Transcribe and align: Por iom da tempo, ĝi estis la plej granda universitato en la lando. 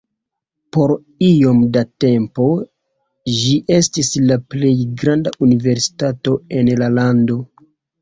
Por 0.77 0.93
iom 1.27 1.59
da 1.75 1.83
tempo, 2.05 2.47
ĝi 3.35 3.55
estis 3.77 4.11
la 4.33 4.41
plej 4.57 4.75
granda 5.05 5.37
universitato 5.51 6.39
en 6.61 6.77
la 6.85 6.93
lando. 7.01 7.43